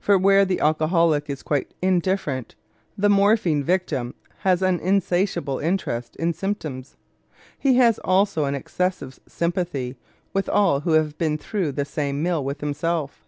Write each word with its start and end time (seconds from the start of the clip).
For 0.00 0.16
where 0.16 0.46
the 0.46 0.60
alcoholic 0.60 1.28
is 1.28 1.42
quite 1.42 1.74
indifferent, 1.82 2.54
the 2.96 3.10
morphine 3.10 3.62
victim 3.62 4.14
has 4.38 4.62
an 4.62 4.80
insatiable 4.80 5.58
interest 5.58 6.16
in 6.16 6.32
symptoms. 6.32 6.96
He 7.58 7.74
has 7.76 7.98
also 7.98 8.46
an 8.46 8.54
excessive 8.54 9.20
sympathy 9.28 9.98
with 10.32 10.48
all 10.48 10.80
who 10.80 10.92
have 10.92 11.18
been 11.18 11.36
through 11.36 11.72
the 11.72 11.84
same 11.84 12.22
mill 12.22 12.42
with 12.42 12.62
himself. 12.62 13.26